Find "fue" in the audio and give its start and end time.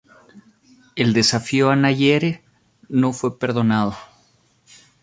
3.13-3.37